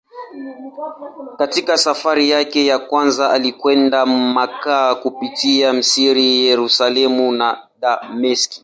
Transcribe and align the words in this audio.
Katika 1.37 1.77
safari 1.77 2.29
yake 2.29 2.65
ya 2.65 2.79
kwanza 2.79 3.29
alikwenda 3.31 4.05
Makka 4.05 4.95
kupitia 4.95 5.73
Misri, 5.73 6.45
Yerusalemu 6.45 7.31
na 7.31 7.67
Dameski. 7.79 8.59